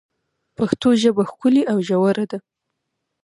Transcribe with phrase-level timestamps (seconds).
[0.57, 2.37] پښتو ژبه ښکلي او ژوره ده.